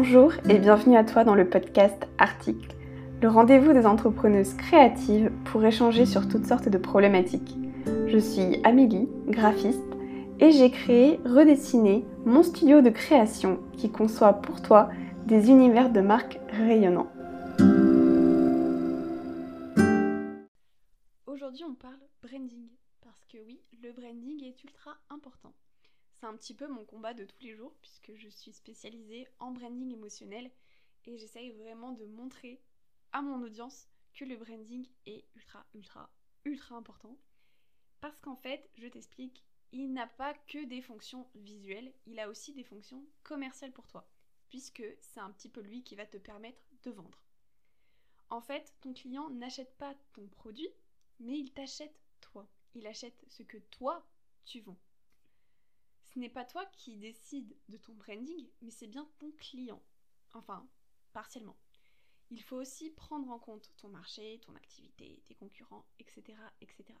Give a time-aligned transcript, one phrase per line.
[0.00, 2.76] Bonjour et bienvenue à toi dans le podcast Article,
[3.20, 7.56] le rendez-vous des entrepreneuses créatives pour échanger sur toutes sortes de problématiques.
[8.06, 9.82] Je suis Amélie, graphiste,
[10.38, 14.88] et j'ai créé Redessiner, mon studio de création qui conçoit pour toi
[15.26, 17.10] des univers de marques rayonnants.
[21.26, 22.68] Aujourd'hui, on parle branding
[23.02, 25.52] parce que oui, le branding est ultra important.
[26.18, 29.52] C'est un petit peu mon combat de tous les jours puisque je suis spécialisée en
[29.52, 30.50] branding émotionnel
[31.04, 32.60] et j'essaye vraiment de montrer
[33.12, 36.10] à mon audience que le branding est ultra, ultra,
[36.44, 37.16] ultra important.
[38.00, 42.52] Parce qu'en fait, je t'explique, il n'a pas que des fonctions visuelles, il a aussi
[42.52, 44.08] des fonctions commerciales pour toi,
[44.48, 47.22] puisque c'est un petit peu lui qui va te permettre de vendre.
[48.28, 50.68] En fait, ton client n'achète pas ton produit,
[51.20, 52.48] mais il t'achète toi.
[52.74, 54.04] Il achète ce que toi,
[54.44, 54.78] tu vends
[56.12, 59.82] ce n'est pas toi qui décide de ton branding, mais c'est bien ton client.
[60.34, 60.66] Enfin,
[61.12, 61.56] partiellement.
[62.30, 66.36] Il faut aussi prendre en compte ton marché, ton activité, tes concurrents, etc.
[66.60, 66.98] etc.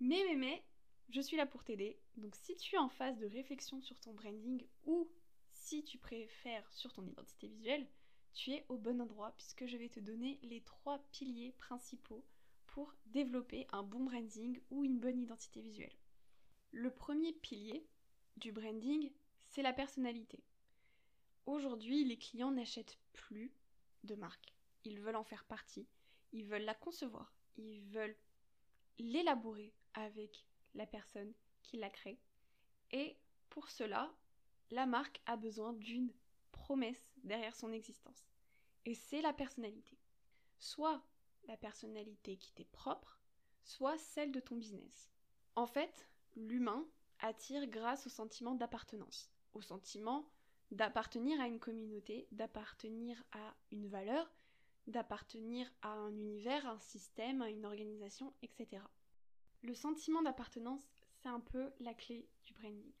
[0.00, 0.64] Mais, mais, mais,
[1.10, 1.98] je suis là pour t'aider.
[2.16, 5.08] Donc si tu es en phase de réflexion sur ton branding ou
[5.52, 7.86] si tu préfères sur ton identité visuelle,
[8.34, 12.24] tu es au bon endroit puisque je vais te donner les trois piliers principaux
[12.66, 15.96] pour développer un bon branding ou une bonne identité visuelle.
[16.72, 17.86] Le premier pilier
[18.38, 19.12] du branding,
[19.46, 20.42] c'est la personnalité.
[21.44, 23.52] Aujourd'hui, les clients n'achètent plus
[24.04, 24.54] de marque.
[24.84, 25.86] Ils veulent en faire partie,
[26.32, 28.16] ils veulent la concevoir, ils veulent
[28.98, 32.18] l'élaborer avec la personne qui l'a créée.
[32.90, 33.18] Et
[33.50, 34.10] pour cela,
[34.70, 36.10] la marque a besoin d'une
[36.52, 38.24] promesse derrière son existence.
[38.86, 39.98] Et c'est la personnalité.
[40.58, 41.04] Soit
[41.44, 43.20] la personnalité qui t'est propre,
[43.62, 45.10] soit celle de ton business.
[45.54, 46.86] En fait, l'humain
[47.20, 50.28] attire grâce au sentiment d'appartenance, au sentiment
[50.70, 54.32] d'appartenir à une communauté, d'appartenir à une valeur,
[54.86, 58.82] d'appartenir à un univers, un système, à une organisation, etc.
[59.62, 62.92] Le sentiment d'appartenance, c'est un peu la clé du branding.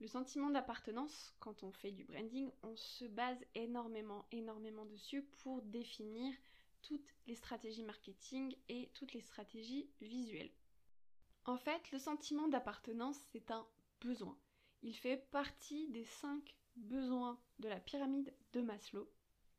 [0.00, 5.60] Le sentiment d'appartenance, quand on fait du branding, on se base énormément, énormément dessus pour
[5.62, 6.32] définir
[6.82, 10.52] toutes les stratégies marketing et toutes les stratégies visuelles.
[11.48, 13.66] En fait, le sentiment d'appartenance, c'est un
[14.02, 14.36] besoin.
[14.82, 19.08] Il fait partie des cinq besoins de la pyramide de Maslow.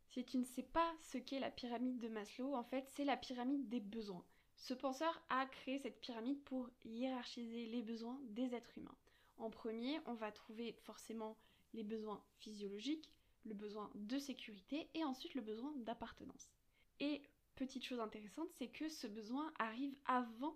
[0.10, 3.18] Si tu ne sais pas ce qu'est la pyramide de Maslow, en fait, c'est la
[3.18, 4.24] pyramide des besoins.
[4.56, 8.98] Ce penseur a créé cette pyramide pour hiérarchiser les besoins des êtres humains.
[9.40, 11.40] En premier, on va trouver forcément
[11.74, 13.10] les besoins physiologiques,
[13.46, 16.52] le besoin de sécurité et ensuite le besoin d'appartenance.
[17.00, 17.24] Et
[17.56, 20.56] petite chose intéressante, c'est que ce besoin arrive avant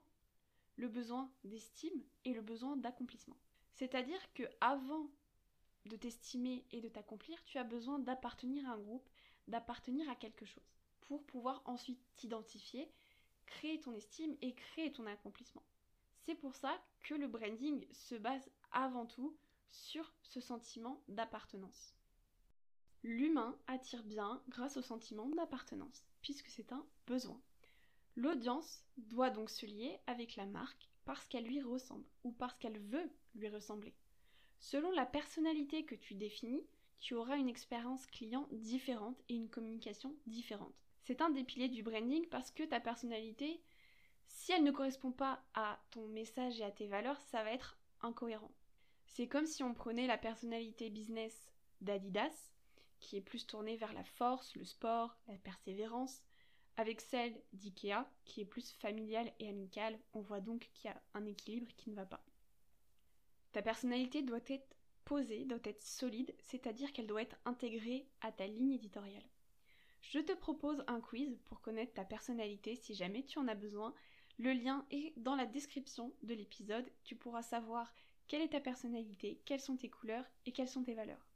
[0.84, 3.38] le besoin d'estime et le besoin d'accomplissement.
[3.72, 5.10] C'est-à-dire que avant
[5.86, 9.08] de t'estimer et de t'accomplir, tu as besoin d'appartenir à un groupe,
[9.48, 12.92] d'appartenir à quelque chose, pour pouvoir ensuite t'identifier,
[13.46, 15.64] créer ton estime et créer ton accomplissement.
[16.26, 19.38] C'est pour ça que le branding se base avant tout
[19.70, 21.96] sur ce sentiment d'appartenance.
[23.04, 27.40] L'humain attire bien grâce au sentiment d'appartenance, puisque c'est un besoin.
[28.16, 32.80] L'audience doit donc se lier avec la marque parce qu'elle lui ressemble ou parce qu'elle
[32.80, 33.94] veut lui ressembler.
[34.60, 36.66] Selon la personnalité que tu définis,
[37.00, 40.74] tu auras une expérience client différente et une communication différente.
[41.02, 43.62] C'est un des piliers du branding parce que ta personnalité,
[44.28, 47.78] si elle ne correspond pas à ton message et à tes valeurs, ça va être
[48.02, 48.52] incohérent.
[49.06, 51.52] C'est comme si on prenait la personnalité business
[51.82, 52.52] d'Adidas,
[53.00, 56.24] qui est plus tournée vers la force, le sport, la persévérance,
[56.78, 61.02] avec celle d'IKEA, qui est plus familiale et amicale, on voit donc qu'il y a
[61.14, 62.26] un équilibre qui ne va pas.
[63.52, 64.76] Ta personnalité doit être
[65.06, 69.30] posée, doit être solide, c'est-à-dire qu'elle doit être intégrée à ta ligne éditoriale.
[70.02, 73.94] Je te propose un quiz pour connaître ta personnalité si jamais tu en as besoin.
[74.38, 76.90] Le lien est dans la description de l'épisode.
[77.04, 77.94] Tu pourras savoir
[78.28, 81.33] quelle est ta personnalité, quelles sont tes couleurs et quelles sont tes valeurs.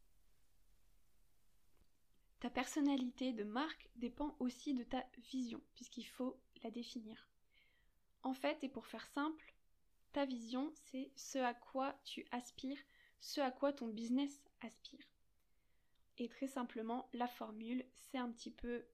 [2.40, 7.28] Ta personnalité de marque dépend aussi de ta vision, puisqu'il faut la définir.
[8.24, 9.54] En fait, et pour faire simple,
[10.14, 12.80] ta vision, c'est ce à quoi tu aspires,
[13.20, 15.06] ce à quoi ton business aspire.
[16.20, 18.86] Et très simplement, la formule, c'est un petit peu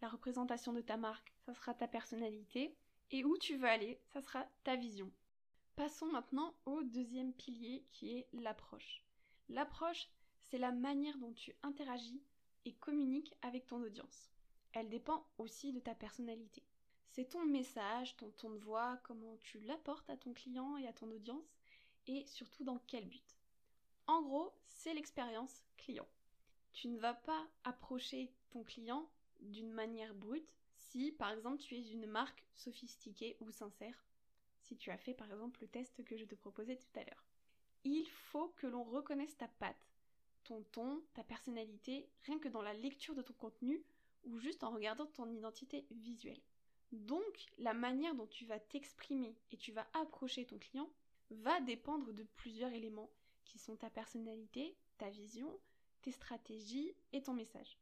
[0.00, 2.74] la représentation de ta marque, ça sera ta personnalité,
[3.10, 5.10] et où tu veux aller, ça sera ta vision.
[5.76, 9.02] Passons maintenant au deuxième pilier qui est l'approche.
[9.48, 10.08] L'approche,
[10.48, 12.22] c'est la manière dont tu interagis
[12.72, 14.30] communique avec ton audience.
[14.72, 16.62] Elle dépend aussi de ta personnalité.
[17.08, 20.92] C'est ton message, ton ton de voix, comment tu l'apportes à ton client et à
[20.92, 21.56] ton audience,
[22.06, 23.36] et surtout dans quel but.
[24.06, 26.06] En gros, c'est l'expérience client.
[26.72, 29.08] Tu ne vas pas approcher ton client
[29.40, 34.04] d'une manière brute si par exemple tu es une marque sophistiquée ou sincère,
[34.60, 37.24] si tu as fait par exemple le test que je te proposais tout à l'heure.
[37.84, 39.88] Il faut que l'on reconnaisse ta patte,
[40.46, 43.82] ton ton, ta personnalité, rien que dans la lecture de ton contenu
[44.24, 46.40] ou juste en regardant ton identité visuelle.
[46.92, 50.88] Donc, la manière dont tu vas t'exprimer et tu vas approcher ton client
[51.30, 53.10] va dépendre de plusieurs éléments
[53.44, 55.58] qui sont ta personnalité, ta vision,
[56.02, 57.78] tes stratégies et ton message.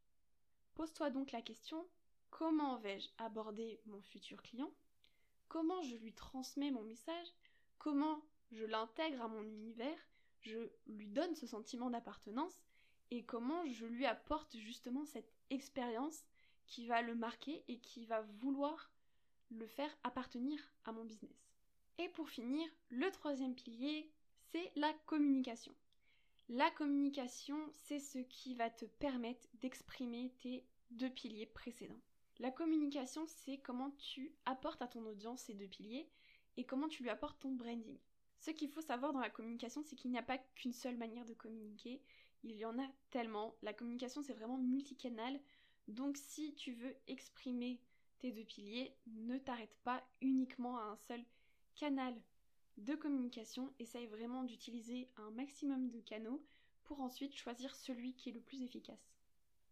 [0.74, 1.86] Pose-toi donc la question
[2.30, 4.72] comment vais-je aborder mon futur client?
[5.48, 7.28] Comment je lui transmets mon message?
[7.78, 9.98] Comment je l'intègre à mon univers?
[10.44, 12.62] Je lui donne ce sentiment d'appartenance
[13.10, 16.24] et comment je lui apporte justement cette expérience
[16.66, 18.90] qui va le marquer et qui va vouloir
[19.50, 21.50] le faire appartenir à mon business.
[21.98, 24.10] Et pour finir, le troisième pilier,
[24.50, 25.74] c'est la communication.
[26.48, 32.00] La communication, c'est ce qui va te permettre d'exprimer tes deux piliers précédents.
[32.38, 36.08] La communication, c'est comment tu apportes à ton audience ces deux piliers
[36.56, 37.96] et comment tu lui apportes ton branding.
[38.44, 41.24] Ce qu'il faut savoir dans la communication, c'est qu'il n'y a pas qu'une seule manière
[41.24, 42.02] de communiquer,
[42.42, 43.54] il y en a tellement.
[43.62, 45.40] La communication, c'est vraiment multicanal,
[45.88, 47.80] donc si tu veux exprimer
[48.18, 51.24] tes deux piliers, ne t'arrête pas uniquement à un seul
[51.74, 52.14] canal
[52.76, 56.44] de communication, essaye vraiment d'utiliser un maximum de canaux
[56.82, 59.16] pour ensuite choisir celui qui est le plus efficace.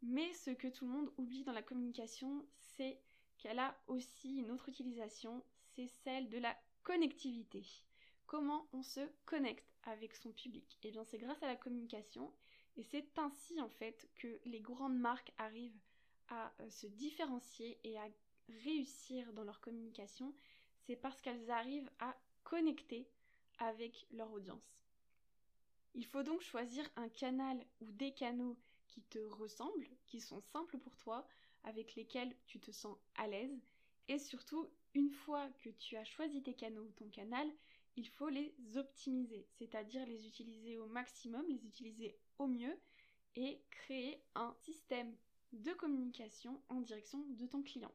[0.01, 2.99] Mais ce que tout le monde oublie dans la communication, c'est
[3.37, 7.67] qu'elle a aussi une autre utilisation, c'est celle de la connectivité.
[8.27, 12.33] Comment on se connecte avec son public Eh bien c'est grâce à la communication
[12.77, 15.81] et c'est ainsi en fait que les grandes marques arrivent
[16.29, 18.09] à euh, se différencier et à
[18.65, 20.35] réussir dans leur communication,
[20.87, 23.07] c'est parce qu'elles arrivent à connecter
[23.59, 24.83] avec leur audience.
[25.95, 28.57] Il faut donc choisir un canal ou des canaux
[28.89, 31.27] qui te ressemblent, qui sont simples pour toi,
[31.65, 33.61] avec lesquels tu te sens à l'aise.
[34.09, 37.49] Et surtout, une fois que tu as choisi tes canaux ou ton canal,
[37.97, 42.79] il faut les optimiser, c'est-à-dire les utiliser au maximum, les utiliser au mieux
[43.37, 45.15] et créer un système
[45.53, 47.93] de communication en direction de ton client.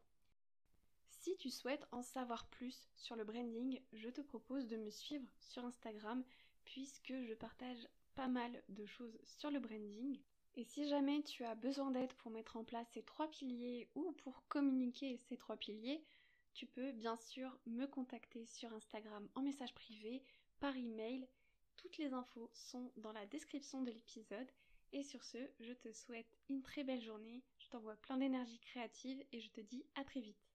[1.10, 5.28] Si tu souhaites en savoir plus sur le branding, je te propose de me suivre
[5.40, 6.24] sur Instagram
[6.64, 10.20] puisque je partage pas mal de choses sur le branding.
[10.56, 14.12] Et si jamais tu as besoin d'aide pour mettre en place ces trois piliers ou
[14.24, 16.04] pour communiquer ces trois piliers,
[16.58, 20.24] tu peux bien sûr me contacter sur Instagram en message privé,
[20.60, 21.28] par email.
[21.76, 24.50] Toutes les infos sont dans la description de l'épisode.
[24.92, 29.24] Et sur ce, je te souhaite une très belle journée, je t'envoie plein d'énergie créative
[29.32, 30.47] et je te dis à très vite.